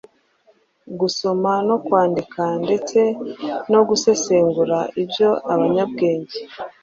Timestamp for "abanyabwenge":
5.53-6.37